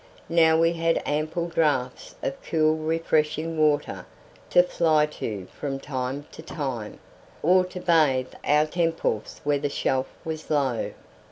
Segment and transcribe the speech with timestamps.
[0.29, 4.07] Now we had ample draughts of cool refreshing water
[4.49, 6.97] to fly to from time to time,
[7.43, 10.93] or to bathe our temples where the shelf was low.